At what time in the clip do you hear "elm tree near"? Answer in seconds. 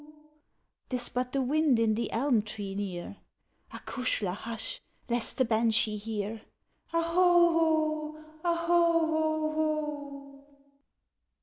2.11-3.17